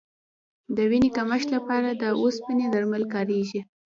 [0.75, 3.61] د وینې کمښت لپاره د اوسپنې درمل کارېږي.